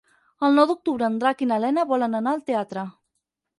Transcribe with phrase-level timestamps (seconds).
[0.47, 2.89] El nou d'octubre en Drac i na Lena volen anar al teatre.